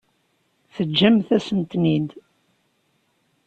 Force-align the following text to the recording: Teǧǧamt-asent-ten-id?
Teǧǧamt-asent-ten-id? 0.75 2.09